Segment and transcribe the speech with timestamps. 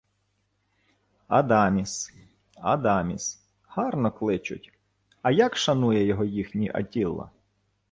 [1.39, 2.11] —Адаміс...
[2.55, 3.39] Адаміс...
[3.67, 4.73] Гарно кличуть.
[5.21, 7.29] А як шанує його їхній Аттіла?